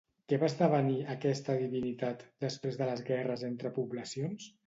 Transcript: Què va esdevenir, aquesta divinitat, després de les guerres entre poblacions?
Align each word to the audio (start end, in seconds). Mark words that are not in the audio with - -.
Què 0.31 0.37
va 0.43 0.45
esdevenir, 0.51 0.95
aquesta 1.15 1.57
divinitat, 1.59 2.25
després 2.47 2.81
de 2.81 2.89
les 2.91 3.05
guerres 3.13 3.47
entre 3.51 3.73
poblacions? 3.79 4.51